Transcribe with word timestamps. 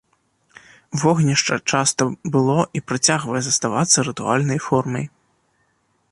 Вогнішча 1.01 1.55
часта 1.73 2.07
было 2.35 2.55
і 2.79 2.81
працягвае 2.91 3.41
заставацца 3.49 3.97
рытуальнай 4.09 4.59
формай. 4.69 5.05